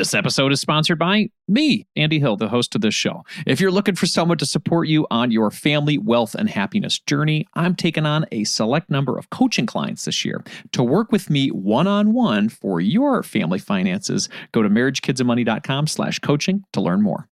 [0.00, 3.22] This episode is sponsored by me, Andy Hill, the host of this show.
[3.46, 7.46] If you're looking for someone to support you on your family, wealth, and happiness journey,
[7.52, 10.42] I'm taking on a select number of coaching clients this year.
[10.72, 16.80] To work with me one-on-one for your family finances, go to marriagekidsandmoney.com slash coaching to
[16.80, 17.28] learn more.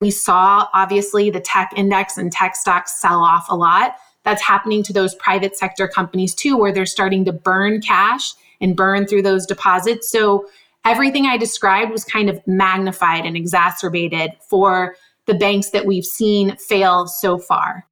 [0.00, 3.96] We saw obviously the tech index and tech stocks sell off a lot.
[4.24, 8.74] That's happening to those private sector companies too, where they're starting to burn cash and
[8.74, 10.10] burn through those deposits.
[10.10, 10.48] So
[10.86, 16.56] everything I described was kind of magnified and exacerbated for the banks that we've seen
[16.56, 17.86] fail so far.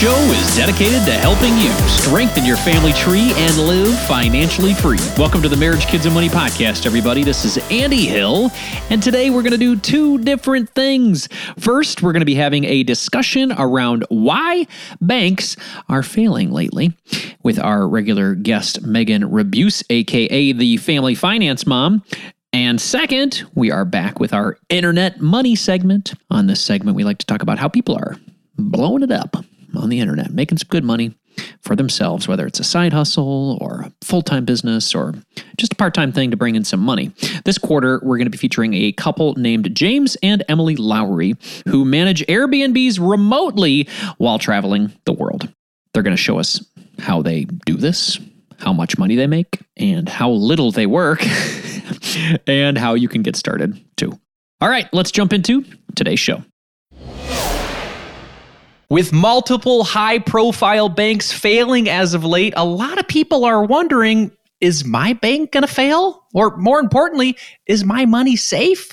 [0.00, 4.96] Show is dedicated to helping you strengthen your family tree and live financially free.
[5.18, 7.22] Welcome to the Marriage, Kids, and Money podcast, everybody.
[7.22, 8.50] This is Andy Hill,
[8.88, 11.28] and today we're going to do two different things.
[11.58, 14.66] First, we're going to be having a discussion around why
[15.02, 15.54] banks
[15.90, 16.96] are failing lately
[17.42, 22.02] with our regular guest, Meghan Rabuse, aka the Family Finance Mom.
[22.54, 26.14] And second, we are back with our internet money segment.
[26.30, 28.16] On this segment, we like to talk about how people are
[28.56, 29.36] blowing it up
[29.76, 31.14] on the internet, making some good money
[31.62, 35.14] for themselves, whether it's a side hustle or a full time business or
[35.56, 37.12] just a part time thing to bring in some money.
[37.44, 41.34] This quarter, we're going to be featuring a couple named James and Emily Lowery
[41.68, 45.52] who manage Airbnbs remotely while traveling the world.
[45.92, 46.64] They're going to show us
[46.98, 48.18] how they do this,
[48.58, 51.24] how much money they make, and how little they work,
[52.46, 54.18] and how you can get started too.
[54.60, 55.64] All right, let's jump into
[55.96, 56.42] today's show.
[58.90, 64.32] With multiple high profile banks failing as of late, a lot of people are wondering
[64.60, 66.26] is my bank going to fail?
[66.34, 68.90] Or more importantly, is my money safe?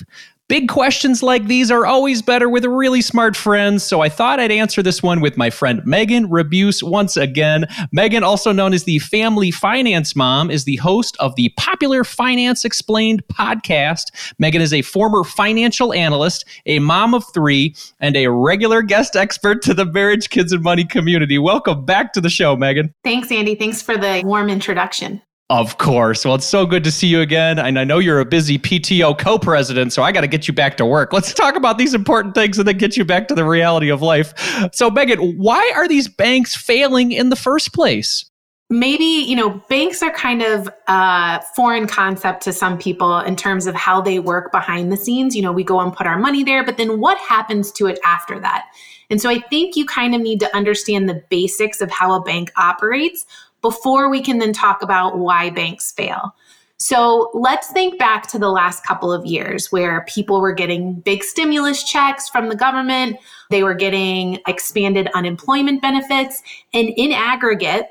[0.48, 4.50] Big questions like these are always better with really smart friends, so I thought I'd
[4.50, 7.66] answer this one with my friend Meghan Rabuse once again.
[7.94, 12.64] Meghan, also known as the Family Finance Mom, is the host of the popular Finance
[12.64, 14.04] Explained podcast.
[14.42, 19.60] Meghan is a former financial analyst, a mom of three, and a regular guest expert
[19.60, 21.36] to the Marriage, Kids, and Money community.
[21.36, 22.90] Welcome back to the show, Meghan.
[23.04, 23.54] Thanks, Andy.
[23.54, 25.20] Thanks for the warm introduction.
[25.50, 26.26] Of course.
[26.26, 27.58] Well, it's so good to see you again.
[27.58, 30.52] And I know you're a busy PTO co president, so I got to get you
[30.52, 31.10] back to work.
[31.10, 34.02] Let's talk about these important things and then get you back to the reality of
[34.02, 34.34] life.
[34.74, 38.30] So, Meghan, why are these banks failing in the first place?
[38.68, 43.66] Maybe, you know, banks are kind of a foreign concept to some people in terms
[43.66, 45.34] of how they work behind the scenes.
[45.34, 47.98] You know, we go and put our money there, but then what happens to it
[48.04, 48.66] after that?
[49.08, 52.22] And so I think you kind of need to understand the basics of how a
[52.22, 53.24] bank operates
[53.62, 56.34] before we can then talk about why banks fail.
[56.80, 61.24] So let's think back to the last couple of years where people were getting big
[61.24, 63.16] stimulus checks from the government.
[63.50, 66.40] They were getting expanded unemployment benefits.
[66.72, 67.86] And in aggregate,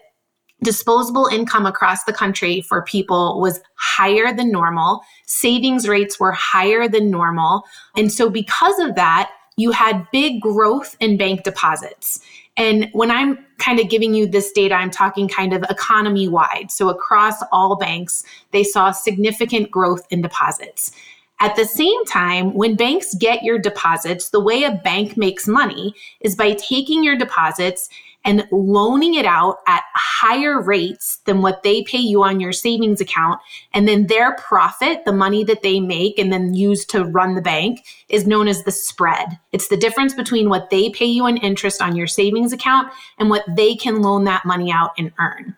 [0.63, 5.01] disposable income across the country for people was higher than normal.
[5.25, 7.63] Savings rates were higher than normal.
[7.97, 12.21] And so because of that, you had big growth in bank deposits.
[12.57, 16.71] And when I'm kind of giving you this data, I'm talking kind of economy wide.
[16.71, 20.91] So across all banks, they saw significant growth in deposits.
[21.39, 25.93] At the same time, when banks get your deposits, the way a bank makes money
[26.21, 27.89] is by taking your deposits
[28.27, 32.99] and loaning it out at higher rates than what they pay you on your savings
[32.99, 33.39] account.
[33.73, 37.41] And then their profit, the money that they make and then use to run the
[37.41, 39.39] bank, is known as the spread.
[39.53, 43.29] It's the difference between what they pay you in interest on your savings account and
[43.29, 45.55] what they can loan that money out and earn.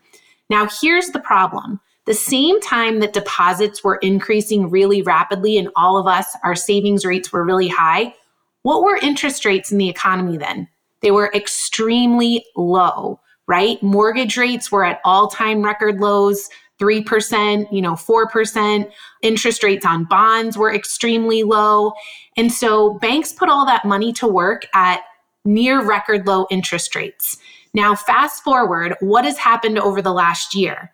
[0.52, 1.80] Now, here's the problem.
[2.06, 7.04] The same time that deposits were increasing really rapidly and all of us, our savings
[7.04, 8.14] rates were really high,
[8.62, 10.68] what were interest rates in the economy then?
[11.02, 13.82] They were extremely low, right?
[13.82, 16.50] Mortgage rates were at all time record lows.
[16.80, 18.90] 3%, you know, 4%.
[19.22, 21.92] Interest rates on bonds were extremely low.
[22.38, 25.02] And so banks put all that money to work at
[25.44, 27.38] near record low interest rates.
[27.74, 30.92] Now, fast forward, what has happened over the last year?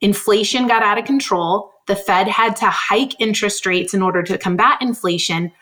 [0.00, 1.72] Inflation got out of control.
[1.86, 5.52] The Fed had to hike interest rates in order to combat inflation.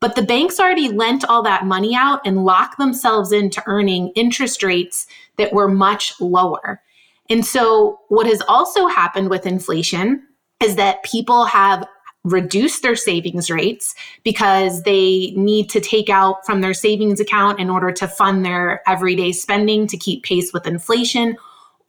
[0.00, 4.62] But the banks already lent all that money out and locked themselves into earning interest
[4.62, 5.06] rates
[5.36, 6.80] that were much lower.
[7.28, 10.22] And so, what has also happened with inflation
[10.62, 11.86] is that people have
[12.24, 17.70] reduced their savings rates because they need to take out from their savings account in
[17.70, 21.36] order to fund their everyday spending to keep pace with inflation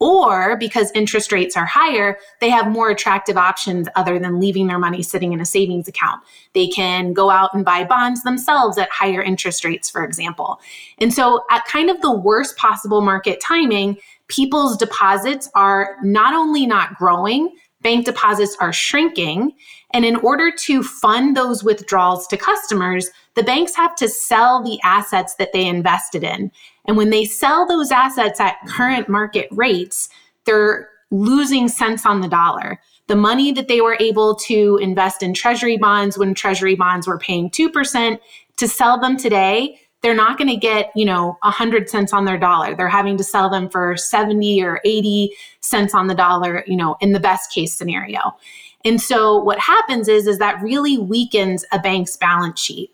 [0.00, 4.78] or because interest rates are higher, they have more attractive options other than leaving their
[4.78, 6.22] money sitting in a savings account.
[6.54, 10.60] They can go out and buy bonds themselves at higher interest rates, for example.
[10.98, 13.98] And so, at kind of the worst possible market timing,
[14.28, 19.52] people's deposits are not only not growing, bank deposits are shrinking.
[19.92, 24.78] And in order to fund those withdrawals to customers, the banks have to sell the
[24.84, 26.52] assets that they invested in.
[26.90, 30.08] And when they sell those assets at current market rates,
[30.44, 32.80] they're losing cents on the dollar.
[33.06, 37.16] The money that they were able to invest in treasury bonds when treasury bonds were
[37.16, 38.18] paying 2%
[38.56, 42.36] to sell them today, they're not going to get, you know, 100 cents on their
[42.36, 42.74] dollar.
[42.74, 46.96] They're having to sell them for 70 or 80 cents on the dollar, you know,
[47.00, 48.18] in the best case scenario.
[48.84, 52.90] And so what happens is is that really weakens a bank's balance sheet.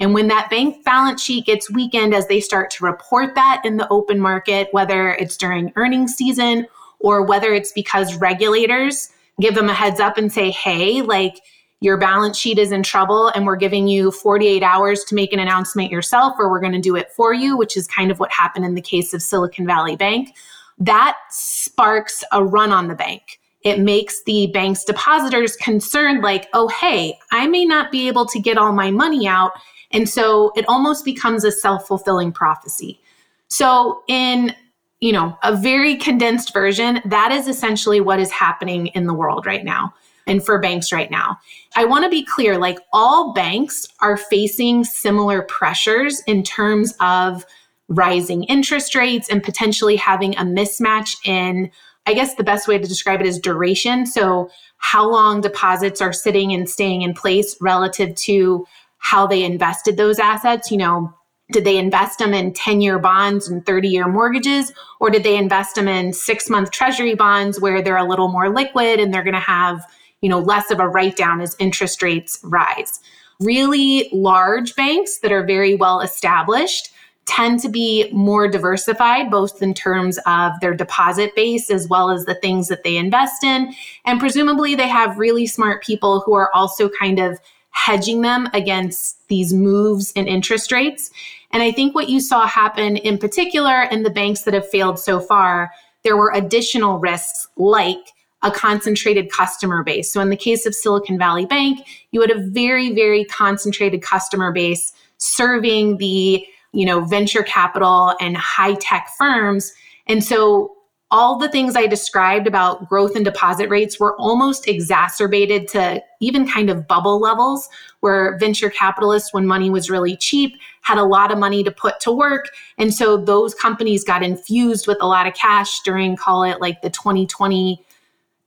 [0.00, 3.76] And when that bank balance sheet gets weakened as they start to report that in
[3.76, 6.66] the open market, whether it's during earnings season
[6.98, 9.10] or whether it's because regulators
[9.40, 11.40] give them a heads up and say, hey, like
[11.80, 15.38] your balance sheet is in trouble and we're giving you 48 hours to make an
[15.38, 18.32] announcement yourself or we're going to do it for you, which is kind of what
[18.32, 20.34] happened in the case of Silicon Valley Bank.
[20.78, 23.38] That sparks a run on the bank.
[23.64, 28.38] It makes the bank's depositors concerned, like, oh, hey, I may not be able to
[28.38, 29.52] get all my money out.
[29.94, 33.00] And so it almost becomes a self fulfilling prophecy.
[33.48, 34.54] So, in
[35.00, 39.44] you know, a very condensed version, that is essentially what is happening in the world
[39.44, 39.92] right now
[40.26, 41.38] and for banks right now.
[41.76, 47.44] I want to be clear like all banks are facing similar pressures in terms of
[47.88, 51.70] rising interest rates and potentially having a mismatch in
[52.06, 54.04] I guess the best way to describe it is duration.
[54.04, 58.66] So, how long deposits are sitting and staying in place relative to
[59.04, 60.70] how they invested those assets.
[60.70, 61.14] You know,
[61.52, 64.72] did they invest them in 10 year bonds and 30 year mortgages?
[64.98, 68.48] Or did they invest them in six month treasury bonds where they're a little more
[68.48, 69.86] liquid and they're going to have,
[70.22, 72.98] you know, less of a write down as interest rates rise?
[73.40, 76.90] Really large banks that are very well established
[77.26, 82.24] tend to be more diversified, both in terms of their deposit base as well as
[82.24, 83.74] the things that they invest in.
[84.06, 87.38] And presumably, they have really smart people who are also kind of
[87.74, 91.10] hedging them against these moves in interest rates.
[91.52, 94.98] And I think what you saw happen in particular in the banks that have failed
[94.98, 95.70] so far,
[96.04, 98.12] there were additional risks like
[98.42, 100.12] a concentrated customer base.
[100.12, 104.52] So in the case of Silicon Valley Bank, you had a very, very concentrated customer
[104.52, 109.72] base serving the, you know, venture capital and high tech firms.
[110.06, 110.76] And so
[111.10, 116.48] all the things I described about growth and deposit rates were almost exacerbated to even
[116.48, 117.68] kind of bubble levels
[118.00, 122.00] where venture capitalists, when money was really cheap, had a lot of money to put
[122.00, 122.48] to work.
[122.78, 126.82] And so those companies got infused with a lot of cash during, call it like
[126.82, 127.84] the 2020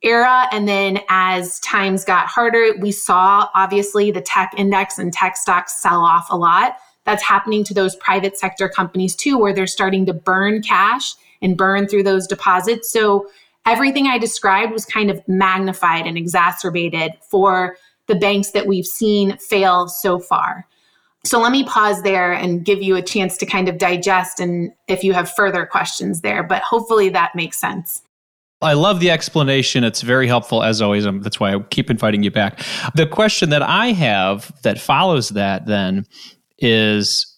[0.04, 0.48] era.
[0.52, 5.82] And then as times got harder, we saw obviously the tech index and tech stocks
[5.82, 6.78] sell off a lot.
[7.06, 11.58] That's happening to those private sector companies too, where they're starting to burn cash and
[11.58, 12.92] burn through those deposits.
[12.92, 13.28] So
[13.66, 19.38] everything I described was kind of magnified and exacerbated for the banks that we've seen
[19.38, 20.66] fail so far.
[21.26, 24.72] So let me pause there and give you a chance to kind of digest and
[24.88, 28.02] if you have further questions there, but hopefully that makes sense.
[28.62, 29.84] I love the explanation.
[29.84, 31.06] It's very helpful as always.
[31.06, 32.60] Um, that's why I keep inviting you back.
[32.96, 36.06] The question that I have that follows that then
[36.58, 37.37] is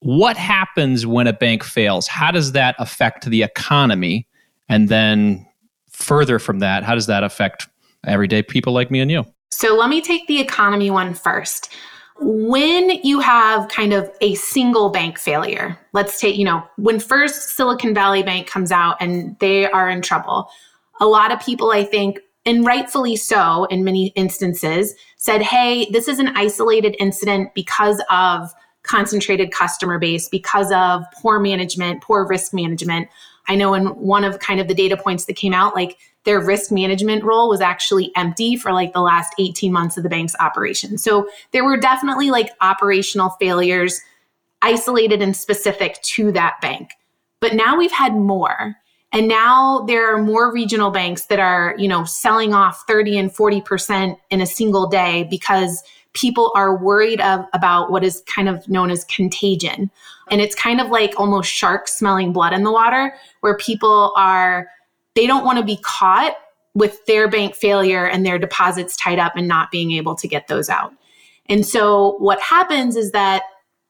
[0.00, 2.06] what happens when a bank fails?
[2.06, 4.28] How does that affect the economy?
[4.68, 5.46] And then
[5.90, 7.68] further from that, how does that affect
[8.06, 9.24] everyday people like me and you?
[9.50, 11.72] So let me take the economy one first.
[12.18, 17.56] When you have kind of a single bank failure, let's take, you know, when first
[17.56, 20.48] Silicon Valley Bank comes out and they are in trouble,
[21.00, 26.08] a lot of people, I think, and rightfully so in many instances, said, hey, this
[26.08, 28.50] is an isolated incident because of
[28.86, 33.08] concentrated customer base because of poor management, poor risk management.
[33.48, 36.40] I know in one of kind of the data points that came out, like their
[36.40, 40.34] risk management role was actually empty for like the last 18 months of the bank's
[40.40, 40.98] operation.
[40.98, 44.00] So there were definitely like operational failures
[44.62, 46.90] isolated and specific to that bank.
[47.40, 48.76] But now we've had more.
[49.12, 53.30] And now there are more regional banks that are, you know, selling off 30 and
[53.30, 55.82] 40% in a single day because
[56.16, 59.90] people are worried of, about what is kind of known as contagion.
[60.30, 64.68] And it's kind of like almost sharks smelling blood in the water, where people are,
[65.14, 66.36] they don't want to be caught
[66.74, 70.48] with their bank failure and their deposits tied up and not being able to get
[70.48, 70.92] those out.
[71.48, 73.42] And so what happens is that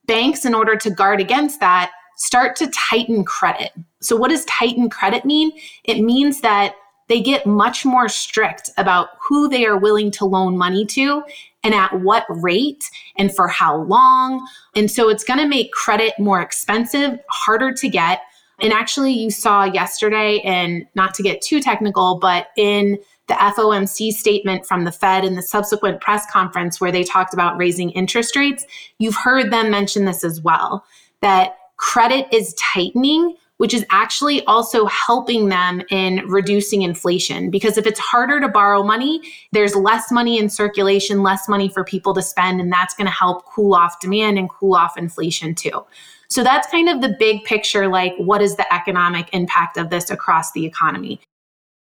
[0.06, 3.72] banks, in order to guard against that, start to tighten credit.
[4.00, 5.52] So, what does tighten credit mean?
[5.84, 6.74] It means that
[7.08, 11.22] they get much more strict about who they are willing to loan money to
[11.62, 12.84] and at what rate
[13.16, 14.46] and for how long.
[14.74, 18.20] And so it's going to make credit more expensive, harder to get.
[18.60, 24.12] And actually, you saw yesterday, and not to get too technical, but in the FOMC
[24.12, 28.36] statement from the Fed and the subsequent press conference where they talked about raising interest
[28.36, 28.64] rates,
[28.98, 30.84] you've heard them mention this as well
[31.22, 37.50] that credit is tightening, which is actually also helping them in reducing inflation.
[37.50, 39.20] Because if it's harder to borrow money,
[39.52, 43.12] there's less money in circulation, less money for people to spend, and that's going to
[43.12, 45.84] help cool off demand and cool off inflation too.
[46.28, 50.10] So that's kind of the big picture like, what is the economic impact of this
[50.10, 51.20] across the economy?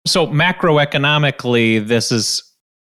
[0.08, 2.51] So, macroeconomically, this is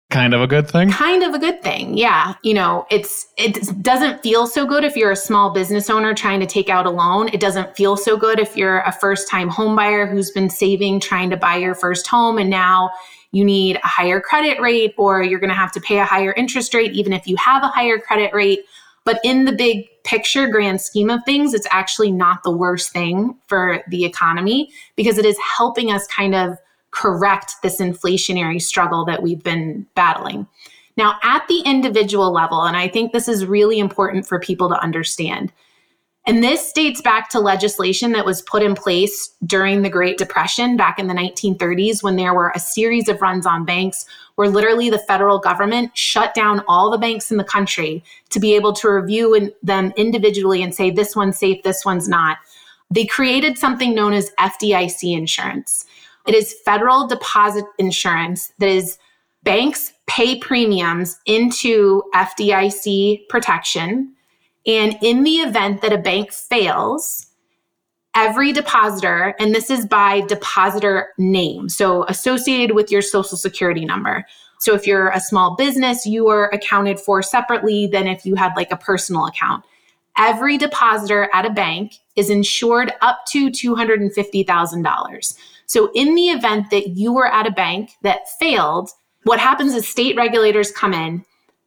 [0.10, 0.90] kind of a good thing?
[0.90, 2.36] Kind of a good thing yeah.
[2.44, 6.40] You know it's it doesn't feel so good if you're a small business owner trying
[6.40, 7.30] to take out a loan.
[7.30, 11.00] It doesn't feel so good if you're a first time home buyer who's been saving
[11.00, 12.92] trying to buy your first home and now
[13.32, 16.32] you need a higher credit rate or you're going to have to pay a higher
[16.34, 18.62] interest rate even if you have a higher credit rate.
[19.04, 23.38] But in the big picture grand scheme of things it's actually not the worst thing
[23.48, 26.58] for the economy because it is helping us kind of
[26.98, 30.48] correct this inflationary struggle that we've been battling.
[30.96, 34.82] Now, at the individual level, and I think this is really important for people to
[34.82, 35.52] understand,
[36.26, 40.76] and this dates back to legislation that was put in place during the Great Depression
[40.76, 44.90] back in the 1930s when there were a series of runs on banks where literally
[44.90, 48.90] the federal government shut down all the banks in the country to be able to
[48.90, 52.40] review them individually and say, this one's safe, this one's not.
[52.92, 55.86] They created something known as FDIC insurance.
[56.28, 58.98] It is federal deposit insurance that is
[59.44, 64.14] banks pay premiums into FDIC protection.
[64.66, 67.28] And in the event that a bank fails,
[68.14, 74.26] every depositor, and this is by depositor name, so associated with your social security number.
[74.60, 78.54] So if you're a small business, you are accounted for separately than if you had
[78.58, 79.64] like a personal account.
[80.18, 85.38] Every depositor at a bank is insured up to $250,000.
[85.68, 88.90] So, in the event that you were at a bank that failed,
[89.24, 91.26] what happens is state regulators come in,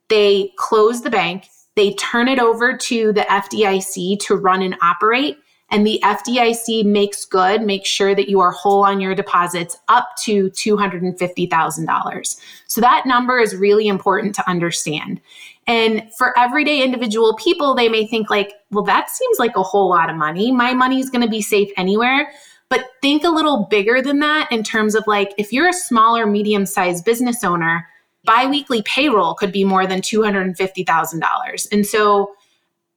[0.09, 5.37] they close the bank, they turn it over to the FDIC to run and operate.
[5.73, 10.09] And the FDIC makes good, makes sure that you are whole on your deposits up
[10.25, 12.41] to $250,000.
[12.67, 15.21] So that number is really important to understand.
[15.69, 19.89] And for everyday individual people, they may think, like, well, that seems like a whole
[19.89, 20.51] lot of money.
[20.51, 22.33] My money is going to be safe anywhere.
[22.71, 26.25] But think a little bigger than that in terms of like if you're a smaller,
[26.27, 27.87] medium sized business owner,
[28.25, 31.69] biweekly payroll could be more than $250,000.
[31.73, 32.33] And so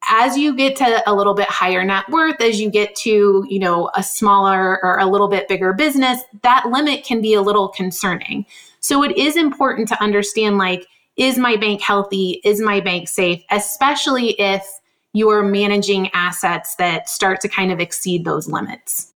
[0.09, 3.59] as you get to a little bit higher net worth, as you get to, you
[3.59, 7.69] know, a smaller or a little bit bigger business, that limit can be a little
[7.69, 8.45] concerning.
[8.79, 12.41] So it is important to understand like, is my bank healthy?
[12.43, 13.43] Is my bank safe?
[13.49, 14.65] Especially if
[15.13, 19.12] you are managing assets that start to kind of exceed those limits.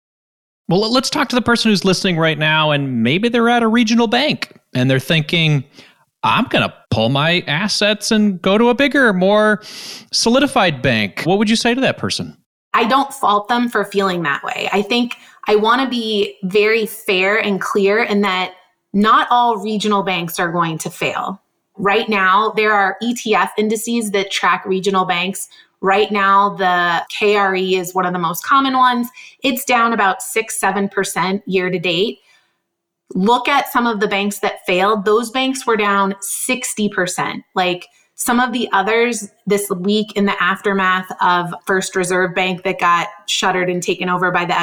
[0.68, 3.68] Well, let's talk to the person who's listening right now, and maybe they're at a
[3.68, 5.64] regional bank and they're thinking,
[6.25, 9.62] I'm going to pull my assets and go to a bigger, more
[10.12, 11.23] solidified bank.
[11.23, 12.37] What would you say to that person?
[12.75, 14.68] I don't fault them for feeling that way.
[14.73, 15.14] I think
[15.46, 18.54] I want to be very fair and clear in that
[18.92, 21.40] not all regional banks are going to fail.
[21.78, 25.49] Right now, there are ETF indices that track regional banks
[25.83, 29.09] Right now, the KRE is one of the most common ones.
[29.42, 32.18] It's down about six, 7% year to date.
[33.14, 35.04] Look at some of the banks that failed.
[35.04, 37.42] Those banks were down 60%.
[37.54, 42.80] Like some of the others this week in the aftermath of First Reserve Bank that
[42.80, 44.54] got shuttered and taken over by the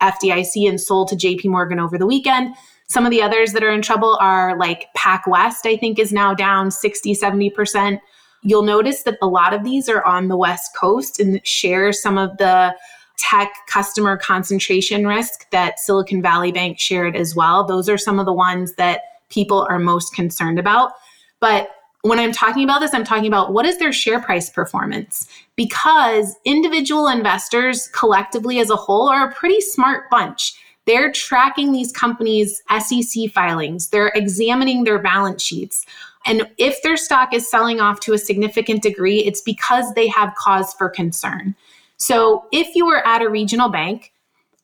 [0.00, 2.54] FDIC and sold to JP Morgan over the weekend.
[2.88, 6.34] Some of the others that are in trouble are like PacWest, I think is now
[6.34, 7.98] down 60, 70%.
[8.42, 12.18] You'll notice that a lot of these are on the West Coast and share some
[12.18, 12.74] of the
[13.18, 17.64] tech customer concentration risk that Silicon Valley Bank shared as well.
[17.64, 20.92] Those are some of the ones that people are most concerned about.
[21.40, 21.70] But
[22.02, 25.28] when I'm talking about this, I'm talking about what is their share price performance?
[25.54, 30.54] Because individual investors collectively as a whole are a pretty smart bunch.
[30.84, 35.86] They're tracking these companies' SEC filings, they're examining their balance sheets.
[36.26, 40.34] And if their stock is selling off to a significant degree, it's because they have
[40.36, 41.54] cause for concern.
[41.96, 44.12] So if you are at a regional bank,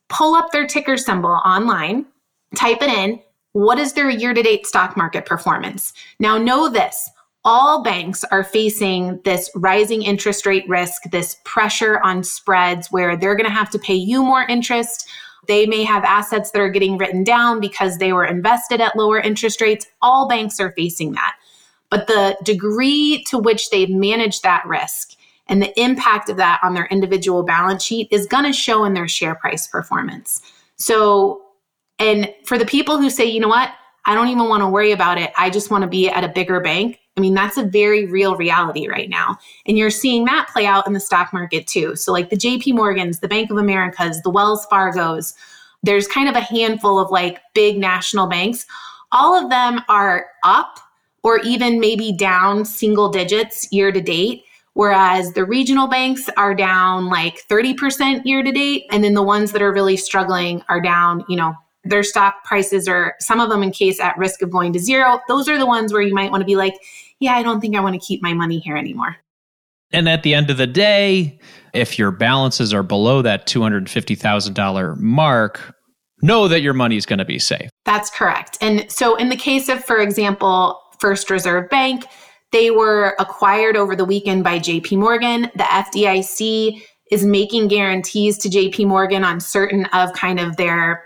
[0.09, 2.07] pull up their ticker symbol online,
[2.57, 3.21] type it in.
[3.53, 5.93] What is their year to date stock market performance?
[6.19, 7.11] Now, know this
[7.45, 13.37] all banks are facing this rising interest rate risk, this pressure on spreads where they're
[13.37, 15.09] going to have to pay you more interest.
[15.47, 19.19] They may have assets that are getting written down because they were invested at lower
[19.19, 19.87] interest rates.
[20.03, 21.37] All banks are facing that
[21.91, 25.15] but the degree to which they've managed that risk
[25.49, 28.95] And the impact of that on their individual balance sheet is going to show in
[28.95, 30.43] their share price performance.
[30.77, 31.43] So,
[31.99, 33.71] and for the people who say, you know what,
[34.05, 36.29] I don't even want to worry about it, I just want to be at a
[36.29, 37.01] bigger bank.
[37.17, 39.39] I mean, that's a very real reality right now.
[39.67, 41.97] And you're seeing that play out in the stock market too.
[41.97, 45.35] So, like the JP Morgans, the Bank of Americas, the Wells Fargos,
[45.83, 48.67] there's kind of a handful of like big national banks.
[49.13, 50.79] All of them are up
[51.23, 54.45] or even maybe down single digits year to date.
[54.75, 58.85] Whereas the regional banks are down like 30% year to date.
[58.91, 62.87] And then the ones that are really struggling are down, you know, their stock prices
[62.87, 65.21] are some of them in case at risk of going to zero.
[65.27, 66.75] Those are the ones where you might want to be like,
[67.19, 69.17] yeah, I don't think I want to keep my money here anymore.
[69.91, 71.39] And at the end of the day,
[71.73, 75.75] if your balances are below that $250,000 mark,
[76.23, 77.71] know that your money is going to be safe.
[77.85, 78.59] That's correct.
[78.61, 82.05] And so, in the case of, for example, First Reserve Bank,
[82.53, 85.43] they were acquired over the weekend by JP Morgan.
[85.55, 91.05] The FDIC is making guarantees to JP Morgan on certain of kind of their,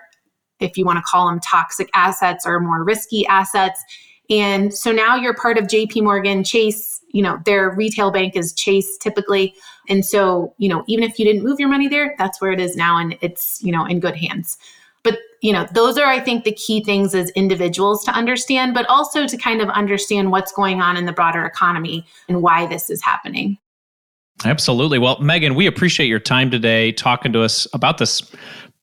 [0.61, 3.83] if you want to call them toxic assets or more risky assets.
[4.31, 8.53] And so now you're part of JP Morgan Chase, you know, their retail bank is
[8.53, 9.55] Chase typically.
[9.89, 12.61] And so, you know, even if you didn't move your money there, that's where it
[12.61, 14.57] is now and it's, you know, in good hands.
[15.05, 18.87] But, you know, those are, I think, the key things as individuals to understand, but
[18.89, 22.91] also to kind of understand what's going on in the broader economy and why this
[22.91, 23.59] is happening.
[24.45, 24.99] Absolutely.
[24.99, 28.23] Well, Meghan, we appreciate your time today talking to us about this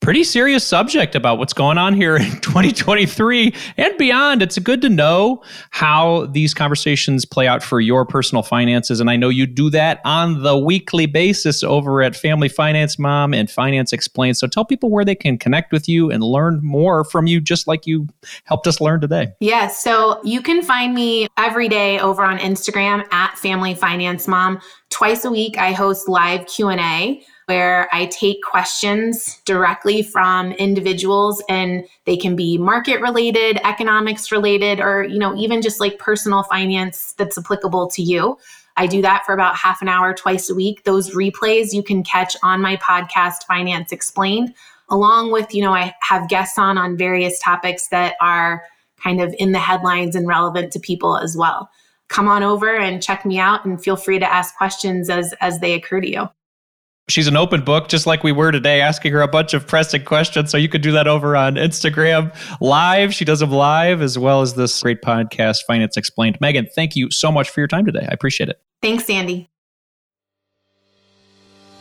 [0.00, 4.42] pretty serious subject about what's going on here in 2023 and beyond.
[4.42, 9.00] It's good to know how these conversations play out for your personal finances.
[9.00, 13.34] And I know you do that on the weekly basis over at Family Finance Mom
[13.34, 14.38] and Finance Explained.
[14.38, 17.66] So tell people where they can connect with you and learn more from you, just
[17.66, 18.08] like you
[18.44, 19.28] helped us learn today.
[19.40, 19.82] Yes.
[19.82, 24.60] So you can find me every day over on Instagram at Family Finance Mom.
[24.88, 31.84] Twice a week, I host live Q&A where I take questions directly from individuals and
[32.06, 37.12] they can be market related, economics related, or, you know, even just like personal finance
[37.18, 38.38] that's applicable to you.
[38.76, 40.84] I do that for about half an hour twice a week.
[40.84, 44.54] Those replays you can catch on my podcast, Finance Explained,
[44.88, 48.62] along with, you know, I have guests on on various topics that are
[49.02, 51.68] kind of in the headlines and relevant to people as well.
[52.06, 55.58] Come on over and check me out and feel free to ask questions as as
[55.58, 56.28] they occur to you.
[57.10, 60.04] She's an open book, just like we were today, asking her a bunch of pressing
[60.04, 60.50] questions.
[60.50, 63.12] So you could do that over on Instagram live.
[63.12, 66.38] She does them live, as well as this great podcast, Finance Explained.
[66.40, 68.06] Meghan, thank you so much for your time today.
[68.08, 68.60] I appreciate it.
[68.82, 69.49] Thanks, Sandy.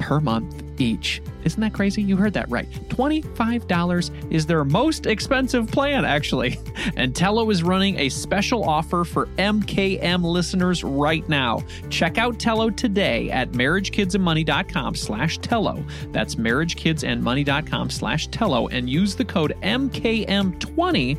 [0.00, 1.22] per month each.
[1.44, 2.02] Isn't that crazy?
[2.02, 2.68] You heard that right.
[2.88, 6.58] $25 is their most expensive plan, actually.
[6.96, 11.62] And Tello is running a special offer for MKM listeners right now.
[11.90, 15.84] Check out Tello today at marriagekidsandmoney.com slash Tello.
[16.10, 21.18] That's marriagekidsandmoney.com slash Tello and use the code MKM20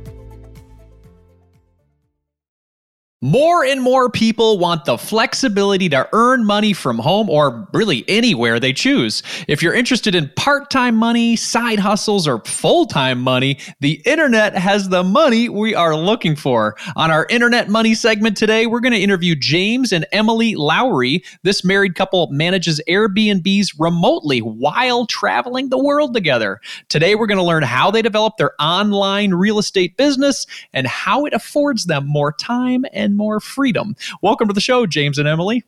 [3.23, 8.59] More and more people want the flexibility to earn money from home or really anywhere
[8.59, 9.21] they choose.
[9.47, 14.55] If you're interested in part time money, side hustles, or full time money, the internet
[14.55, 16.75] has the money we are looking for.
[16.95, 21.23] On our Internet Money segment today, we're going to interview James and Emily Lowery.
[21.43, 26.59] This married couple manages Airbnbs remotely while traveling the world together.
[26.89, 31.25] Today, we're going to learn how they develop their online real estate business and how
[31.25, 33.95] it affords them more time and more freedom.
[34.21, 35.63] Welcome to the show, James and Emily.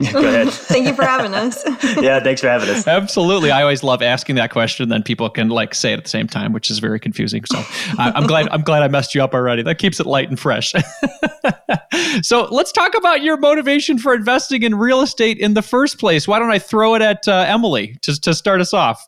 [0.12, 0.48] Go ahead.
[0.50, 1.62] Thank you for having us.
[2.00, 2.86] yeah, thanks for having us.
[2.86, 3.50] Absolutely.
[3.50, 4.88] I always love asking that question.
[4.88, 7.44] Then people can like say it at the same time, which is very confusing.
[7.44, 7.58] So
[7.98, 9.62] I, I'm glad I'm glad I messed you up already.
[9.62, 10.72] That keeps it light and fresh.
[12.22, 16.26] so let's talk about your motivation for investing in real estate in the first place.
[16.26, 19.06] Why don't I throw it at uh, Emily to to start us off?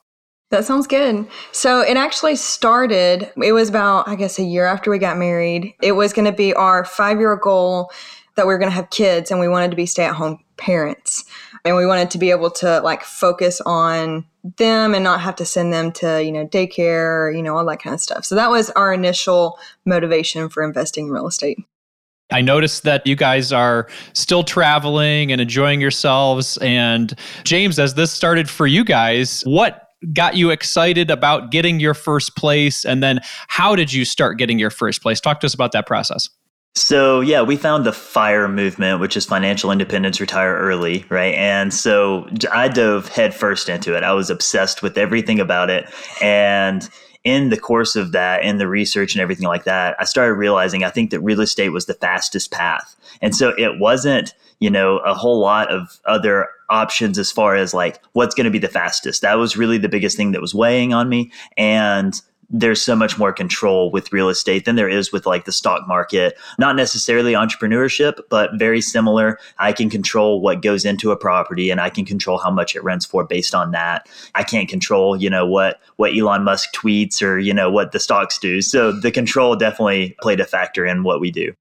[0.53, 1.27] That sounds good.
[1.53, 5.73] So it actually started, it was about, I guess, a year after we got married.
[5.81, 7.91] It was going to be our five year goal
[8.37, 10.45] that we were going to have kids and we wanted to be stay at home
[10.59, 11.25] parents.
[11.65, 14.27] And we wanted to be able to like focus on
[14.59, 17.81] them and not have to send them to, you know, daycare, you know, all that
[17.81, 18.27] kind of stuff.
[18.27, 21.61] So that was our initial motivation for investing in real estate.
[22.31, 26.59] I noticed that you guys are still traveling and enjoying yourselves.
[26.59, 29.82] And James, as this started for you guys, what
[30.13, 32.85] got you excited about getting your first place?
[32.85, 35.21] And then how did you start getting your first place?
[35.21, 36.29] Talk to us about that process.
[36.75, 41.35] So, yeah, we found the FIRE movement, which is financial independence, retire early, right?
[41.35, 44.03] And so I dove headfirst into it.
[44.03, 45.87] I was obsessed with everything about it.
[46.23, 46.89] And
[47.25, 50.83] in the course of that in the research and everything like that, I started realizing
[50.83, 52.97] I think that real estate was the fastest path.
[53.21, 57.75] And so it wasn't, you know, a whole lot of other options as far as
[57.75, 59.23] like what's going to be the fastest.
[59.23, 61.31] That was really the biggest thing that was weighing on me.
[61.57, 62.21] And
[62.53, 65.89] there's so much more control with real estate than there is with like the stock
[65.89, 66.39] market.
[66.59, 69.39] Not necessarily entrepreneurship, but very similar.
[69.59, 72.85] I can control what goes into a property and I can control how much it
[72.85, 74.07] rents for based on that.
[74.35, 78.01] I can't control, you know, what what Elon Musk tweets or, you know, what the
[78.01, 78.61] stocks do.
[78.61, 81.55] So the control definitely played a factor in what we do.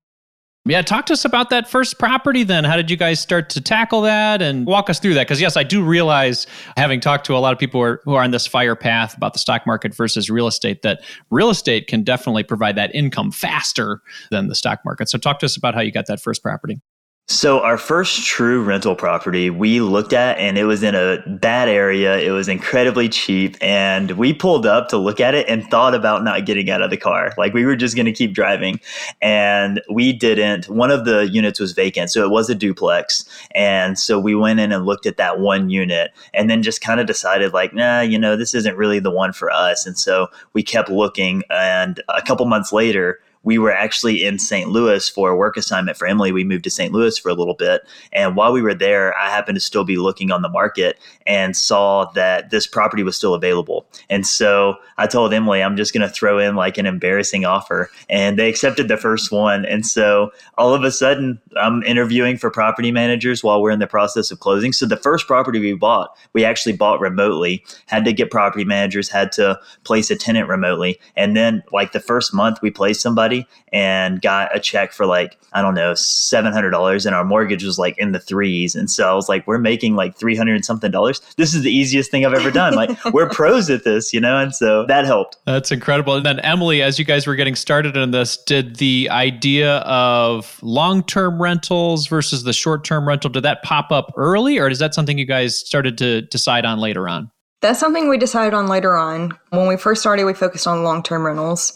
[0.65, 2.63] Yeah, talk to us about that first property then.
[2.63, 5.25] How did you guys start to tackle that and walk us through that?
[5.25, 6.45] Because, yes, I do realize,
[6.77, 9.17] having talked to a lot of people who are, who are on this fire path
[9.17, 13.31] about the stock market versus real estate, that real estate can definitely provide that income
[13.31, 15.09] faster than the stock market.
[15.09, 16.79] So, talk to us about how you got that first property.
[17.27, 21.69] So our first true rental property we looked at and it was in a bad
[21.69, 22.19] area.
[22.19, 26.25] It was incredibly cheap and we pulled up to look at it and thought about
[26.25, 27.33] not getting out of the car.
[27.37, 28.81] Like we were just going to keep driving
[29.21, 30.67] and we didn't.
[30.67, 32.11] One of the units was vacant.
[32.11, 33.23] So it was a duplex.
[33.55, 36.99] And so we went in and looked at that one unit and then just kind
[36.99, 39.85] of decided like, nah, you know, this isn't really the one for us.
[39.85, 44.69] And so we kept looking and a couple months later, we were actually in St.
[44.69, 46.31] Louis for a work assignment for Emily.
[46.31, 46.93] We moved to St.
[46.93, 47.81] Louis for a little bit.
[48.13, 51.55] And while we were there, I happened to still be looking on the market and
[51.55, 53.87] saw that this property was still available.
[54.09, 57.89] And so I told Emily, I'm just going to throw in like an embarrassing offer.
[58.09, 59.65] And they accepted the first one.
[59.65, 63.87] And so all of a sudden, I'm interviewing for property managers while we're in the
[63.87, 64.73] process of closing.
[64.73, 69.09] So the first property we bought, we actually bought remotely, had to get property managers,
[69.09, 70.99] had to place a tenant remotely.
[71.15, 75.05] And then, like the first month, we placed somebody somebody and got a check for
[75.05, 78.75] like, I don't know, $700 and our mortgage was like in the threes.
[78.75, 81.21] And so I was like, we're making like 300 and something dollars.
[81.37, 82.75] This is the easiest thing I've ever done.
[82.75, 84.37] Like we're pros at this, you know?
[84.37, 85.37] And so that helped.
[85.45, 86.15] That's incredible.
[86.15, 90.59] And then Emily, as you guys were getting started in this, did the idea of
[90.61, 95.17] long-term rentals versus the short-term rental, did that pop up early or is that something
[95.17, 97.31] you guys started to decide on later on?
[97.61, 99.37] That's something we decided on later on.
[99.49, 101.73] When we first started, we focused on long term rentals.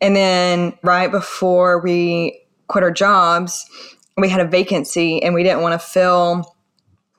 [0.00, 3.64] And then right before we quit our jobs,
[4.16, 6.54] we had a vacancy and we didn't want to fill.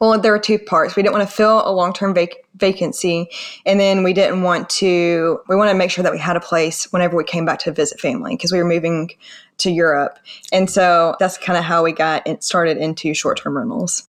[0.02, 0.96] Well, there were two parts.
[0.96, 3.30] We didn't want to fill a long term vac- vacancy.
[3.66, 6.42] And then we didn't want to, we wanted to make sure that we had a
[6.42, 9.12] place whenever we came back to visit family because we were moving
[9.60, 10.20] to Europe.
[10.52, 14.09] And so that's kind of how we got started into short term rentals.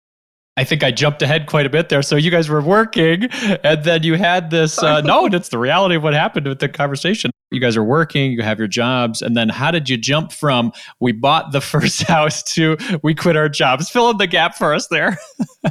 [0.58, 2.02] I think I jumped ahead quite a bit there.
[2.02, 3.26] So you guys were working,
[3.63, 4.82] and then you had this.
[4.82, 7.32] Uh, no, that's the reality of what happened with the conversation.
[7.52, 10.72] You guys are working, you have your jobs, and then how did you jump from
[11.00, 13.89] we bought the first house to we quit our jobs?
[13.89, 15.18] Fill in the gap for us there.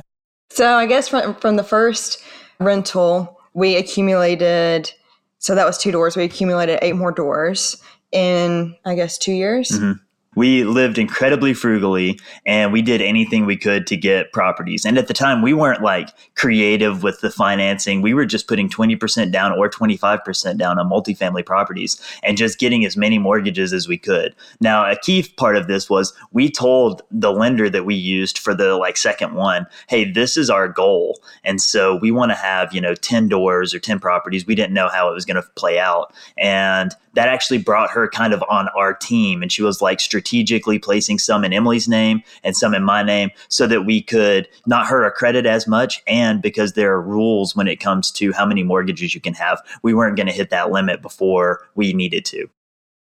[0.50, 2.22] so I guess from from the first
[2.60, 4.92] rental, we accumulated.
[5.38, 6.16] So that was two doors.
[6.16, 9.70] We accumulated eight more doors in I guess two years.
[9.70, 10.03] Mm-hmm
[10.34, 14.84] we lived incredibly frugally and we did anything we could to get properties.
[14.84, 18.02] And at the time, we weren't like creative with the financing.
[18.02, 22.84] We were just putting 20% down or 25% down on multifamily properties and just getting
[22.84, 24.34] as many mortgages as we could.
[24.60, 28.54] Now, a key part of this was we told the lender that we used for
[28.54, 31.20] the like second one, hey, this is our goal.
[31.44, 34.46] And so we want to have, you know, 10 doors or 10 properties.
[34.46, 36.12] We didn't know how it was going to play out.
[36.36, 39.42] And that actually brought her kind of on our team.
[39.42, 43.30] And she was like strategically placing some in Emily's name and some in my name
[43.48, 46.02] so that we could not hurt our credit as much.
[46.06, 49.60] And because there are rules when it comes to how many mortgages you can have,
[49.82, 52.48] we weren't going to hit that limit before we needed to.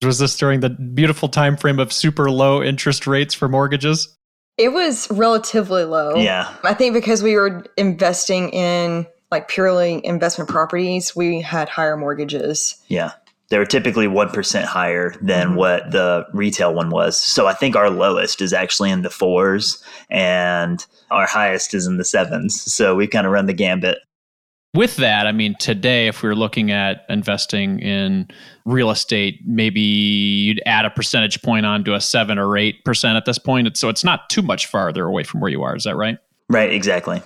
[0.03, 4.15] Was this during the beautiful time frame of super low interest rates for mortgages?
[4.57, 6.15] It was relatively low.
[6.15, 6.53] Yeah.
[6.63, 12.75] I think because we were investing in like purely investment properties, we had higher mortgages.
[12.87, 13.11] Yeah
[13.49, 15.55] they were typically 1% higher than mm-hmm.
[15.55, 17.19] what the retail one was.
[17.19, 21.97] So I think our lowest is actually in the fours and our highest is in
[21.97, 22.61] the sevens.
[22.61, 23.99] So we kind of run the gambit.
[24.73, 28.27] With that, I mean, today, if we are looking at investing in
[28.65, 33.23] real estate, maybe you'd add a percentage point onto a seven or eight percent at
[33.23, 33.77] this point.
[33.77, 35.77] So it's not too much farther away from where you are.
[35.77, 36.17] Is that right?
[36.49, 37.21] Right, exactly.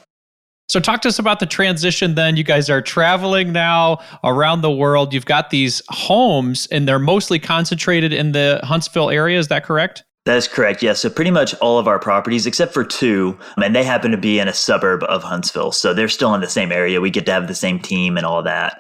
[0.70, 2.38] So, talk to us about the transition then.
[2.38, 5.14] You guys are traveling now around the world.
[5.16, 9.40] You've got these homes, and they're mostly concentrated in the Huntsville area.
[9.40, 10.04] Is that correct?
[10.26, 10.84] That is correct.
[10.84, 11.00] Yes.
[11.00, 14.38] So pretty much all of our properties, except for two, and they happen to be
[14.38, 15.72] in a suburb of Huntsville.
[15.72, 17.02] So they're still in the same area.
[17.02, 18.80] We get to have the same team and all that.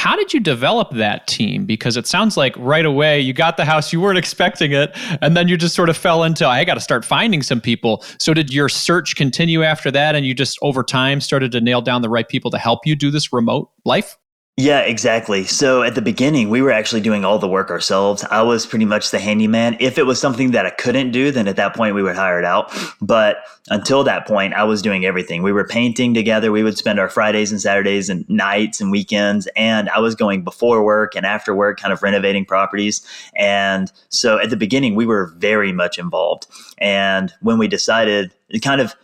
[0.00, 1.66] How did you develop that team?
[1.66, 5.36] Because it sounds like right away you got the house, you weren't expecting it, and
[5.36, 8.02] then you just sort of fell into, I got to start finding some people.
[8.18, 11.82] So, did your search continue after that, and you just over time started to nail
[11.82, 14.16] down the right people to help you do this remote life?
[14.60, 15.44] Yeah, exactly.
[15.44, 18.26] So at the beginning, we were actually doing all the work ourselves.
[18.30, 19.78] I was pretty much the handyman.
[19.80, 22.38] If it was something that I couldn't do, then at that point we would hire
[22.38, 22.70] it out.
[23.00, 23.38] But
[23.70, 25.42] until that point, I was doing everything.
[25.42, 26.52] We were painting together.
[26.52, 29.48] We would spend our Fridays and Saturdays and nights and weekends.
[29.56, 33.00] And I was going before work and after work, kind of renovating properties.
[33.34, 36.46] And so at the beginning, we were very much involved.
[36.76, 38.94] And when we decided, it kind of,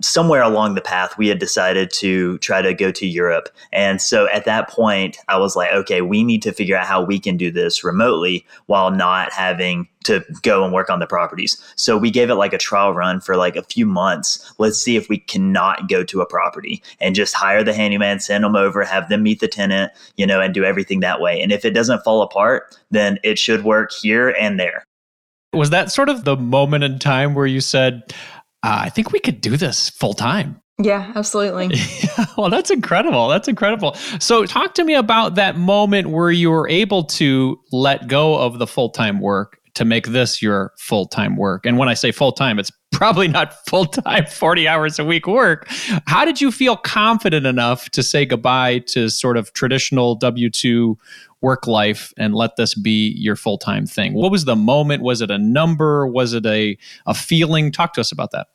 [0.00, 3.48] somewhere along the path, we had decided to try to go to Europe.
[3.72, 7.02] And so at that point, I was like, okay, we need to figure out how
[7.02, 11.62] we can do this remotely while not having to go and work on the properties.
[11.76, 14.52] So we gave it like a trial run for like a few months.
[14.58, 18.44] Let's see if we cannot go to a property and just hire the handyman, send
[18.44, 21.40] them over, have them meet the tenant, you know, and do everything that way.
[21.40, 24.84] And if it doesn't fall apart, then it should work here and there.
[25.52, 28.14] Was that sort of the moment in time where you said,
[28.62, 30.60] uh, I think we could do this full time.
[30.80, 31.70] Yeah, absolutely.
[32.36, 33.28] well, that's incredible.
[33.28, 33.94] That's incredible.
[34.20, 38.60] So, talk to me about that moment where you were able to let go of
[38.60, 41.64] the full time work to make this your full time work.
[41.64, 45.26] And when I say full time, it's probably not full time, 40 hours a week
[45.26, 45.66] work.
[46.06, 50.98] How did you feel confident enough to say goodbye to sort of traditional W 2
[51.40, 54.14] work life and let this be your full time thing?
[54.14, 55.02] What was the moment?
[55.02, 56.06] Was it a number?
[56.06, 57.72] Was it a, a feeling?
[57.72, 58.48] Talk to us about that.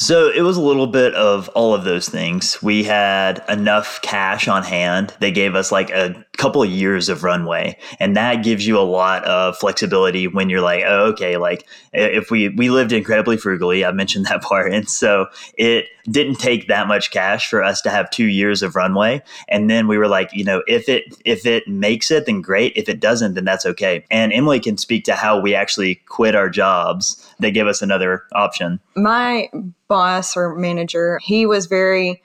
[0.00, 2.60] So it was a little bit of all of those things.
[2.62, 5.12] We had enough cash on hand.
[5.20, 8.80] They gave us like a couple of years of runway, and that gives you a
[8.80, 13.84] lot of flexibility when you're like, oh, okay, like if we we lived incredibly frugally,
[13.84, 15.26] I mentioned that part, and so
[15.58, 19.22] it didn't take that much cash for us to have two years of runway.
[19.48, 22.72] And then we were like, you know, if it if it makes it, then great.
[22.74, 24.04] If it doesn't, then that's okay.
[24.10, 27.26] And Emily can speak to how we actually quit our jobs.
[27.38, 28.80] They give us another option.
[28.96, 29.50] My
[29.90, 32.22] boss or manager, he was very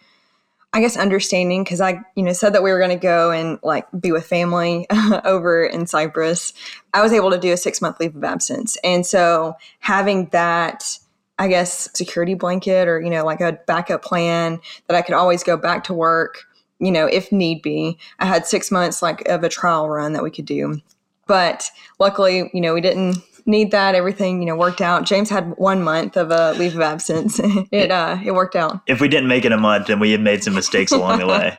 [0.76, 3.60] I guess understanding because I, you know, said that we were going to go and
[3.64, 4.86] like be with family
[5.24, 6.52] over in Cyprus.
[6.94, 11.00] I was able to do a six month leave of absence, and so having that,
[11.40, 15.44] I guess, security blanket or you know, like a backup plan that I could always
[15.44, 16.44] go back to work,
[16.80, 17.98] you know, if need be.
[18.20, 20.82] I had six months like of a trial run that we could do,
[21.26, 23.96] but luckily, you know, we didn't need that.
[23.96, 25.06] Everything, you know, worked out.
[25.06, 27.40] James had one month of a leave of absence.
[27.72, 28.82] it uh it worked out.
[28.88, 31.28] If we didn't make it a month, then we had made some mistakes along the
[31.28, 31.58] way.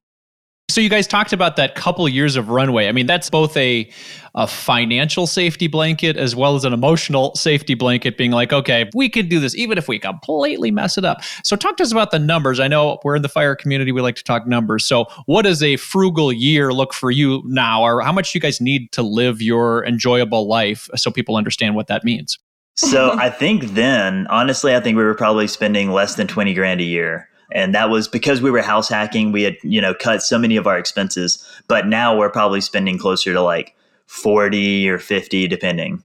[0.68, 2.88] So you guys talked about that couple years of runway.
[2.88, 3.90] I mean, that's both a
[4.37, 9.09] a financial safety blanket as well as an emotional safety blanket being like, okay, we
[9.09, 11.22] could do this even if we completely mess it up.
[11.42, 12.61] So talk to us about the numbers.
[12.61, 14.85] I know we're in the fire community, we like to talk numbers.
[14.85, 18.40] So what does a frugal year look for you now or how much do you
[18.42, 22.38] guys need to live your enjoyable life so people understand what that means?
[22.74, 26.83] So I think then, honestly, I think we were probably spending less than 20 grand
[26.83, 30.23] a year and that was because we were house hacking we had you know cut
[30.23, 34.99] so many of our expenses but now we're probably spending closer to like 40 or
[34.99, 36.03] 50 depending.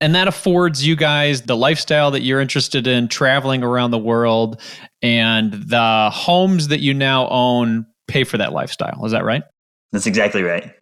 [0.00, 4.60] And that affords you guys the lifestyle that you're interested in traveling around the world
[5.02, 9.04] and the homes that you now own pay for that lifestyle.
[9.04, 9.42] Is that right?
[9.90, 10.72] That's exactly right.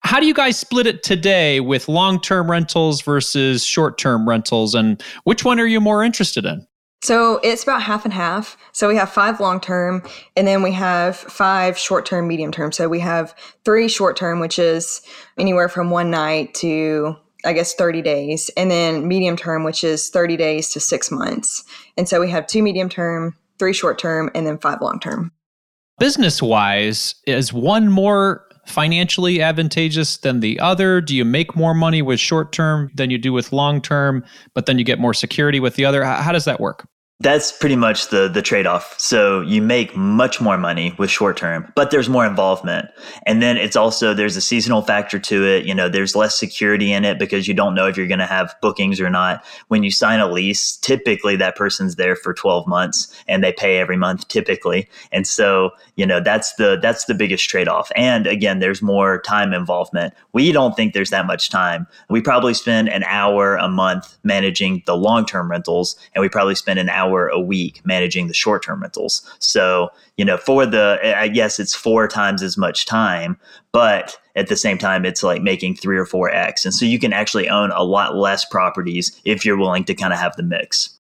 [0.00, 4.74] How do you guys split it today with long-term rentals versus short-term rentals?
[4.74, 6.66] And which one are you more interested in
[7.04, 8.56] so it's about half and half.
[8.72, 10.02] So we have five long term,
[10.36, 12.72] and then we have five short term, medium term.
[12.72, 15.02] So we have three short term, which is
[15.38, 20.08] anywhere from one night to I guess 30 days, and then medium term, which is
[20.08, 21.62] 30 days to six months.
[21.98, 25.30] And so we have two medium term, three short term, and then five long term.
[25.98, 31.02] Business wise, is one more financially advantageous than the other?
[31.02, 34.64] Do you make more money with short term than you do with long term, but
[34.64, 36.02] then you get more security with the other?
[36.02, 36.88] How does that work?
[37.20, 38.98] That's pretty much the the trade-off.
[38.98, 42.88] So you make much more money with short term, but there's more involvement.
[43.24, 45.64] And then it's also there's a seasonal factor to it.
[45.64, 48.26] You know, there's less security in it because you don't know if you're going to
[48.26, 49.44] have bookings or not.
[49.68, 53.78] When you sign a lease, typically that person's there for 12 months and they pay
[53.78, 54.88] every month typically.
[55.12, 57.92] And so, you know, that's the that's the biggest trade-off.
[57.94, 60.14] And again, there's more time involvement.
[60.32, 61.86] We don't think there's that much time.
[62.10, 66.80] We probably spend an hour a month managing the long-term rentals and we probably spend
[66.80, 69.22] an hour hour a week managing the short term rentals.
[69.38, 73.38] So, you know, for the, I guess it's four times as much time,
[73.72, 76.64] but at the same time, it's like making three or four X.
[76.64, 80.12] And so you can actually own a lot less properties if you're willing to kind
[80.12, 80.98] of have the mix.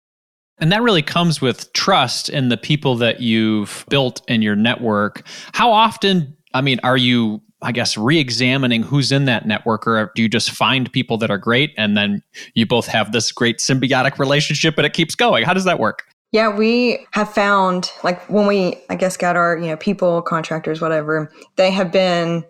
[0.59, 5.23] And that really comes with trust in the people that you've built in your network.
[5.53, 10.21] How often, I mean, are you I guess, re-examining who's in that network, or do
[10.21, 12.21] you just find people that are great and then
[12.53, 15.45] you both have this great symbiotic relationship and it keeps going?
[15.45, 16.03] How does that work?
[16.31, 20.81] Yeah, we have found like when we, I guess, got our you know people, contractors,
[20.81, 22.43] whatever, they have been.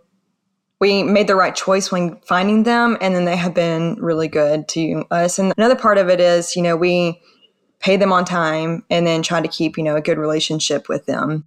[0.80, 4.68] We made the right choice when finding them, and then they have been really good
[4.70, 5.40] to us.
[5.40, 7.22] And another part of it is, you know, we
[7.80, 11.06] pay them on time and then try to keep you know a good relationship with
[11.06, 11.46] them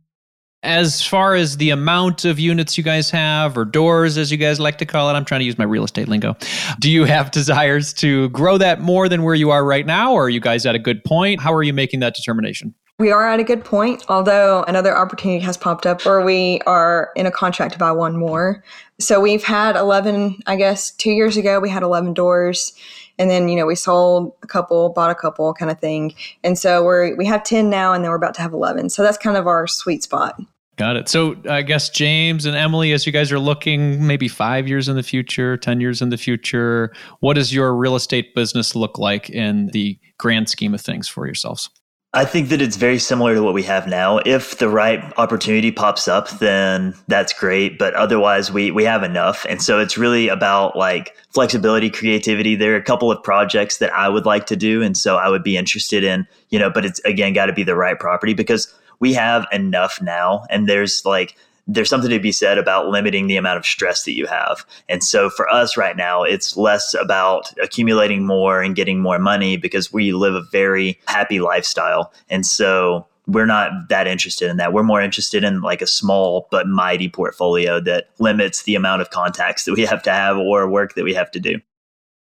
[0.67, 4.59] as far as the amount of units you guys have or doors as you guys
[4.59, 6.37] like to call it i'm trying to use my real estate lingo
[6.81, 10.25] do you have desires to grow that more than where you are right now or
[10.25, 13.29] are you guys at a good point how are you making that determination we are
[13.29, 17.31] at a good point, although another opportunity has popped up where we are in a
[17.31, 18.65] contract to buy one more.
[18.99, 22.73] So we've had 11, I guess, two years ago, we had 11 doors.
[23.19, 26.15] And then, you know, we sold a couple, bought a couple kind of thing.
[26.43, 28.89] And so we're, we have 10 now, and then we're about to have 11.
[28.89, 30.41] So that's kind of our sweet spot.
[30.77, 31.09] Got it.
[31.09, 34.97] So I guess James and Emily, as you guys are looking maybe five years in
[34.97, 39.31] the future, 10 years in the future, what does your real estate business look like
[39.31, 41.71] in the grand scheme of things for yourselves?
[42.13, 44.21] I think that it's very similar to what we have now.
[44.25, 47.79] If the right opportunity pops up, then that's great.
[47.79, 49.45] But otherwise, we we have enough.
[49.49, 52.55] And so it's really about like flexibility, creativity.
[52.55, 55.29] There are a couple of projects that I would like to do, and so I
[55.29, 56.71] would be interested in, you know.
[56.71, 60.69] But it's again got to be the right property because we have enough now and
[60.69, 64.27] there's like there's something to be said about limiting the amount of stress that you
[64.27, 64.65] have.
[64.89, 69.57] And so for us right now, it's less about accumulating more and getting more money
[69.57, 72.13] because we live a very happy lifestyle.
[72.31, 74.73] And so we're not that interested in that.
[74.73, 79.11] We're more interested in like a small but mighty portfolio that limits the amount of
[79.11, 81.61] contacts that we have to have or work that we have to do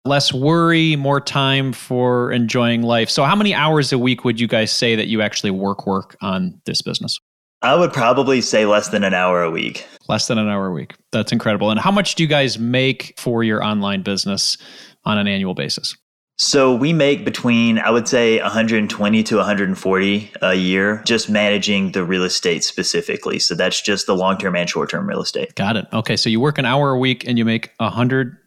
[0.05, 3.09] less worry, more time for enjoying life.
[3.09, 6.15] So, how many hours a week would you guys say that you actually work work
[6.21, 7.19] on this business?
[7.61, 9.87] I would probably say less than an hour a week.
[10.07, 10.93] Less than an hour a week.
[11.11, 11.71] That's incredible.
[11.71, 14.57] And how much do you guys make for your online business
[15.03, 15.95] on an annual basis?
[16.37, 22.03] So we make between I would say 120 to 140 a year just managing the
[22.03, 23.39] real estate specifically.
[23.39, 25.55] So that's just the long-term and short-term real estate.
[25.55, 25.85] Got it.
[25.93, 28.37] Okay, so you work an hour a week and you make 100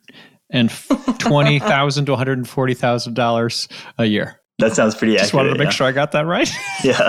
[0.51, 0.71] and
[1.19, 4.41] twenty thousand to one hundred and forty thousand dollars a year.
[4.59, 5.39] That sounds pretty Just accurate.
[5.39, 5.71] wanted to make yeah.
[5.71, 6.51] sure I got that right.
[6.83, 7.09] yeah.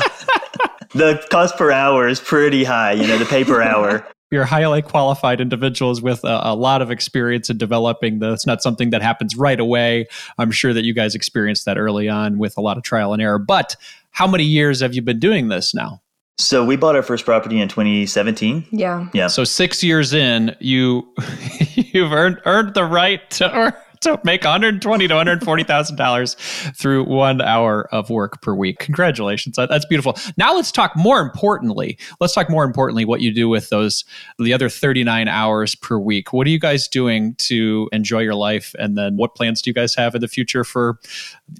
[0.93, 4.06] the cost per hour is pretty high, you know, the pay per hour.
[4.32, 8.34] You're highly qualified individuals with a, a, lot of experience in developing this.
[8.36, 10.06] It's not something that happens right away.
[10.37, 13.23] I'm sure that you guys experienced that early on with a lot of trial and
[13.23, 13.40] error.
[13.40, 13.75] But
[14.12, 16.00] how many years have you been doing this now?
[16.40, 18.65] So we bought our first property in 2017.
[18.71, 19.10] Yeah.
[19.13, 19.27] Yeah.
[19.27, 21.06] So six years in, you
[21.75, 26.35] you've earned earned the right to to make 120 to 140 thousand dollars
[26.77, 28.79] through one hour of work per week.
[28.79, 30.15] Congratulations, that's beautiful.
[30.37, 31.98] Now let's talk more importantly.
[32.21, 34.06] Let's talk more importantly what you do with those
[34.40, 36.31] the other 39 hours per week.
[36.31, 39.73] What are you guys doing to enjoy your life, and then what plans do you
[39.73, 41.00] guys have in the future for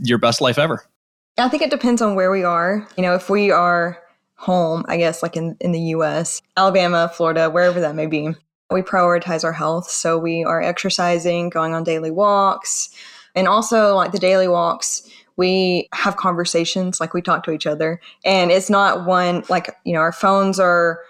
[0.01, 0.86] your best life ever?
[1.38, 2.88] I think it depends on where we are.
[2.95, 4.01] You know, if we are
[4.39, 8.29] home, I guess, like in, in the US, Alabama, Florida, wherever that may be.
[8.71, 9.89] We prioritize our health.
[9.89, 12.89] So we are exercising, going on daily walks.
[13.35, 17.99] And also, like the daily walks, we have conversations, like we talk to each other.
[18.23, 21.01] And it's not one, like, you know, our phones are,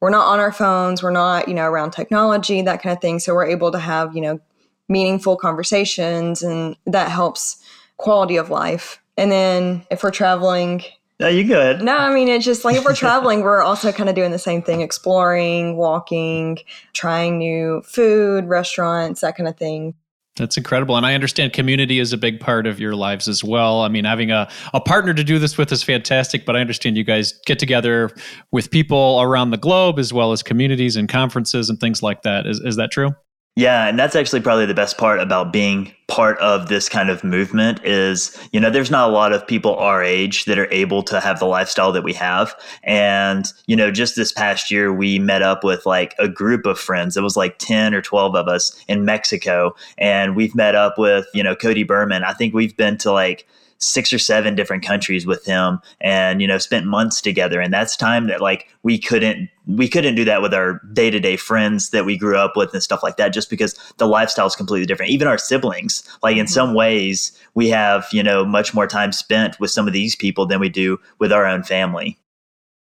[0.00, 3.18] we're not on our phones, we're not, you know, around technology, that kind of thing.
[3.18, 4.40] So we're able to have, you know,
[4.88, 7.60] meaningful conversations and that helps
[7.96, 9.02] quality of life.
[9.16, 10.84] And then if we're traveling,
[11.20, 11.82] no, you go ahead.
[11.82, 14.38] No, I mean, it's just like if we're traveling, we're also kind of doing the
[14.38, 16.58] same thing exploring, walking,
[16.92, 19.94] trying new food, restaurants, that kind of thing.
[20.36, 20.96] That's incredible.
[20.96, 23.80] And I understand community is a big part of your lives as well.
[23.80, 26.96] I mean, having a, a partner to do this with is fantastic, but I understand
[26.96, 28.10] you guys get together
[28.52, 32.46] with people around the globe as well as communities and conferences and things like that.
[32.46, 33.10] Is, is that true?
[33.58, 37.24] Yeah, and that's actually probably the best part about being part of this kind of
[37.24, 41.02] movement is, you know, there's not a lot of people our age that are able
[41.02, 42.54] to have the lifestyle that we have.
[42.84, 46.78] And, you know, just this past year we met up with like a group of
[46.78, 47.16] friends.
[47.16, 51.26] It was like 10 or 12 of us in Mexico and we've met up with,
[51.34, 52.22] you know, Cody Berman.
[52.22, 53.44] I think we've been to like
[53.78, 57.60] six or seven different countries with him and you know spent months together.
[57.60, 61.90] And that's time that like we couldn't we couldn't do that with our day-to-day friends
[61.90, 64.86] that we grew up with and stuff like that just because the lifestyle is completely
[64.86, 65.12] different.
[65.12, 66.52] Even our siblings like in mm-hmm.
[66.52, 70.46] some ways we have you know much more time spent with some of these people
[70.46, 72.18] than we do with our own family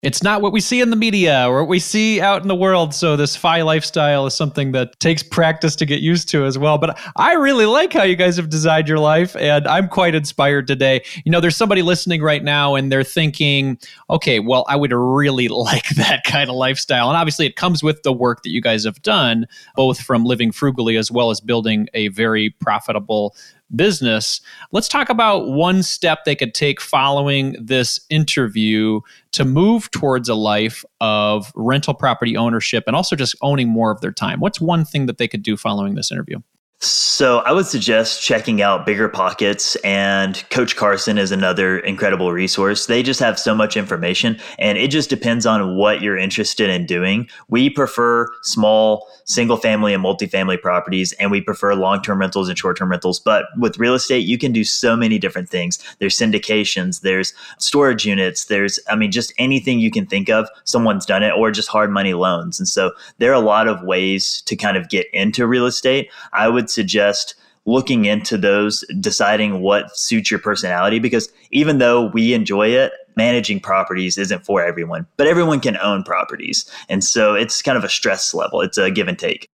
[0.03, 2.57] it's not what we see in the media or what we see out in the
[2.57, 2.93] world.
[2.93, 6.77] So this FI lifestyle is something that takes practice to get used to as well.
[6.77, 10.67] But I really like how you guys have designed your life, and I'm quite inspired
[10.67, 11.05] today.
[11.25, 13.79] You know, there's somebody listening right now, and they're thinking,
[14.11, 17.09] okay, well, I would really like that kind of lifestyle.
[17.09, 19.47] And obviously, it comes with the work that you guys have done,
[19.77, 23.37] both from living frugally as well as building a very profitable
[23.75, 24.41] business.
[24.71, 29.01] Let's talk about one step they could take following this interview
[29.33, 34.01] to move towards a life of rental property ownership and also just owning more of
[34.01, 34.41] their time.
[34.41, 36.39] What's one thing that they could do following this interview?
[36.85, 42.87] So I would suggest checking out Bigger Pockets and Coach Carson is another incredible resource.
[42.87, 46.85] They just have so much information and it just depends on what you're interested in
[46.85, 47.29] doing.
[47.49, 52.91] We prefer small single family and multifamily properties and we prefer long-term rentals and short-term
[52.91, 55.79] rentals, but with real estate you can do so many different things.
[56.01, 61.07] There's syndications, there's storage units, there's I mean just anything you can think of, someone's
[61.07, 62.59] done it or just hard money loans.
[62.59, 66.11] And so there are a lot of ways to kind of get into real estate.
[66.33, 70.99] I would suggest looking into those, deciding what suits your personality.
[70.99, 76.03] Because even though we enjoy it, managing properties isn't for everyone, but everyone can own
[76.03, 76.69] properties.
[76.89, 79.47] And so it's kind of a stress level, it's a give and take.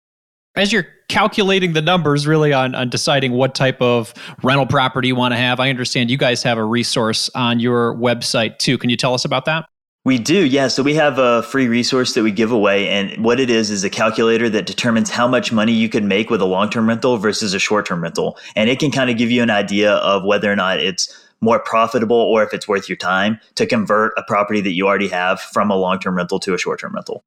[0.57, 4.12] As you're calculating the numbers really on, on deciding what type of
[4.43, 7.95] rental property you want to have, I understand you guys have a resource on your
[7.95, 8.79] website too.
[8.79, 9.66] Can you tell us about that?
[10.05, 10.69] We do, yeah.
[10.69, 12.89] So we have a free resource that we give away.
[12.89, 16.31] And what it is, is a calculator that determines how much money you could make
[16.31, 18.39] with a long term rental versus a short term rental.
[18.57, 21.59] And it can kind of give you an idea of whether or not it's more
[21.59, 25.41] profitable or if it's worth your time to convert a property that you already have
[25.41, 27.25] from a long term rental to a short term rental.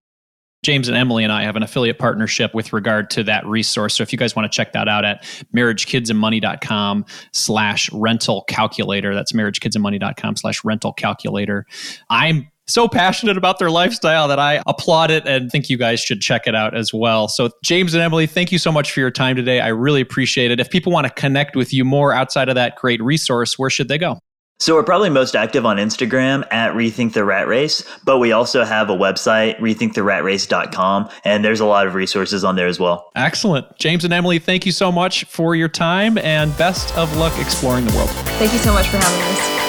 [0.64, 3.96] James and Emily and I have an affiliate partnership with regard to that resource.
[3.96, 5.24] So if you guys want to check that out at
[5.56, 11.66] marriagekidsandmoney.com slash rental calculator, that's marriagekidsandmoney.com slash rental calculator.
[12.12, 16.22] I'm so passionate about their lifestyle that I applaud it and think you guys should
[16.22, 17.28] check it out as well.
[17.28, 19.60] So, James and Emily, thank you so much for your time today.
[19.60, 20.60] I really appreciate it.
[20.60, 23.88] If people want to connect with you more outside of that great resource, where should
[23.88, 24.20] they go?
[24.62, 28.64] So we're probably most active on Instagram at Rethink the Rat Race, but we also
[28.64, 33.10] have a website, rethinktheratrace.com, and there's a lot of resources on there as well.
[33.16, 33.66] Excellent.
[33.80, 37.86] James and Emily, thank you so much for your time and best of luck exploring
[37.86, 38.12] the world.
[38.38, 39.61] Thank you so much for having us.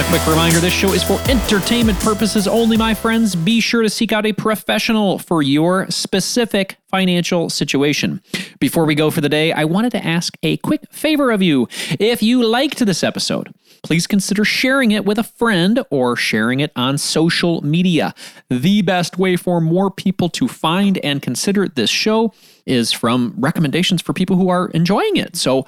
[0.00, 3.34] A quick reminder, this show is for entertainment purposes only, my friends.
[3.34, 8.22] Be sure to seek out a professional for your specific financial situation.
[8.60, 11.68] Before we go for the day, I wanted to ask a quick favor of you.
[11.98, 16.72] If you liked this episode, please consider sharing it with a friend or sharing it
[16.76, 18.14] on social media.
[18.48, 22.32] The best way for more people to find and consider this show
[22.64, 25.36] is from recommendations for people who are enjoying it.
[25.36, 25.66] So,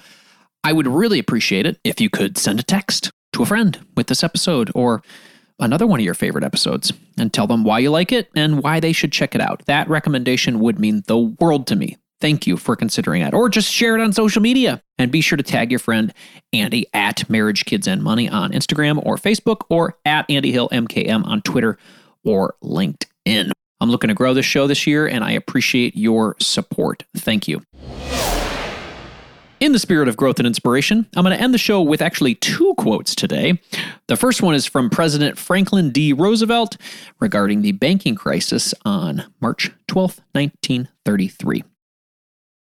[0.64, 4.06] I would really appreciate it if you could send a text to a friend with
[4.06, 5.02] this episode or
[5.58, 8.80] another one of your favorite episodes and tell them why you like it and why
[8.80, 9.62] they should check it out.
[9.66, 11.96] That recommendation would mean the world to me.
[12.20, 13.34] Thank you for considering that.
[13.34, 16.14] Or just share it on social media and be sure to tag your friend
[16.52, 21.26] Andy at Marriage Kids and Money on Instagram or Facebook or at Andy Hill MKM
[21.26, 21.78] on Twitter
[22.24, 23.50] or LinkedIn.
[23.80, 27.02] I'm looking to grow this show this year and I appreciate your support.
[27.16, 27.62] Thank you.
[29.62, 32.34] In the spirit of growth and inspiration, I'm going to end the show with actually
[32.34, 33.60] two quotes today.
[34.08, 36.12] The first one is from President Franklin D.
[36.12, 36.76] Roosevelt
[37.20, 41.62] regarding the banking crisis on March 12, 1933.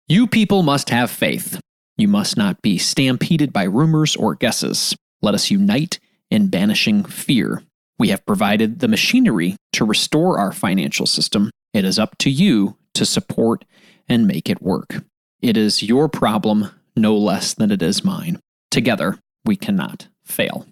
[0.07, 1.59] You people must have faith.
[1.97, 4.95] You must not be stampeded by rumors or guesses.
[5.23, 7.63] Let us unite in banishing fear.
[7.97, 11.49] We have provided the machinery to restore our financial system.
[11.73, 13.65] It is up to you to support
[14.07, 14.97] and make it work.
[15.41, 18.39] It is your problem no less than it is mine.
[18.71, 20.65] Together, we cannot fail.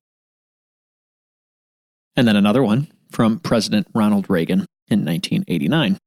[2.15, 5.97] And then another one from President Ronald Reagan in 1989.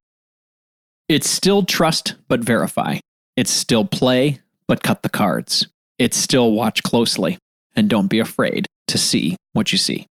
[1.08, 2.98] It's still trust but verify.
[3.36, 5.66] It's still play but cut the cards.
[5.98, 7.38] It's still watch closely
[7.74, 10.06] and don't be afraid to see what you see.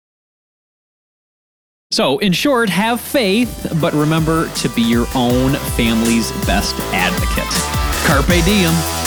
[1.91, 7.74] So, in short, have faith, but remember to be your own family's best advocate.
[8.07, 9.04] Carpe diem.